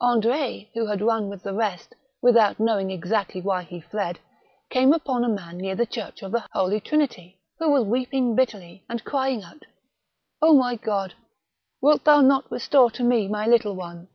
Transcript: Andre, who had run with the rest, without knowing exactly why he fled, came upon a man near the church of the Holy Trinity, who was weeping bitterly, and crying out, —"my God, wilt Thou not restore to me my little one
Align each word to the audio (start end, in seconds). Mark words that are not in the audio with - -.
Andre, 0.00 0.70
who 0.72 0.86
had 0.86 1.02
run 1.02 1.28
with 1.28 1.42
the 1.42 1.52
rest, 1.52 1.94
without 2.22 2.58
knowing 2.58 2.90
exactly 2.90 3.42
why 3.42 3.64
he 3.64 3.82
fled, 3.82 4.18
came 4.70 4.94
upon 4.94 5.22
a 5.22 5.28
man 5.28 5.58
near 5.58 5.74
the 5.76 5.84
church 5.84 6.22
of 6.22 6.32
the 6.32 6.42
Holy 6.54 6.80
Trinity, 6.80 7.38
who 7.58 7.68
was 7.70 7.84
weeping 7.84 8.34
bitterly, 8.34 8.86
and 8.88 9.04
crying 9.04 9.42
out, 9.44 9.66
—"my 10.40 10.76
God, 10.76 11.12
wilt 11.82 12.04
Thou 12.04 12.22
not 12.22 12.50
restore 12.50 12.90
to 12.92 13.04
me 13.04 13.28
my 13.28 13.46
little 13.46 13.76
one 13.76 14.08